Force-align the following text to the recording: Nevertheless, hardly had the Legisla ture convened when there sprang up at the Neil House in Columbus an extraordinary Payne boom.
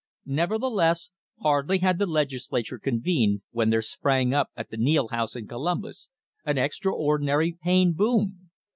Nevertheless, 0.25 1.11
hardly 1.41 1.77
had 1.77 1.99
the 1.99 2.07
Legisla 2.07 2.65
ture 2.65 2.79
convened 2.79 3.43
when 3.51 3.69
there 3.69 3.83
sprang 3.83 4.33
up 4.33 4.49
at 4.57 4.71
the 4.71 4.77
Neil 4.77 5.09
House 5.09 5.35
in 5.35 5.45
Columbus 5.47 6.09
an 6.43 6.57
extraordinary 6.57 7.55
Payne 7.63 7.93
boom. 7.93 8.49